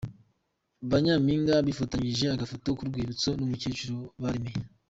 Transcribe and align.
Ba 0.89 0.97
Nyampinga 1.03 1.53
bifotozanyije 1.67 2.25
agafoto 2.29 2.67
k'urwibutso 2.77 3.29
n'umukecuru 3.33 3.97
baremeye. 4.21 4.59